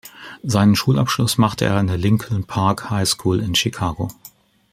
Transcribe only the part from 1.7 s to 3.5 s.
an der "Lincoln Park High School"